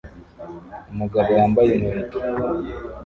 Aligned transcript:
Umugabo 0.91 1.29
wambaye 1.39 1.69
inkweto 1.77 2.17